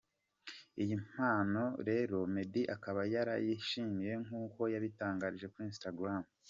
[0.81, 6.23] Iyi mpano rero Meddy akaba yarayishimiye nkuko yabitangaje kuri Instagram.